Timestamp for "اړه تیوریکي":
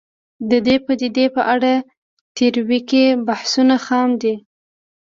1.53-3.03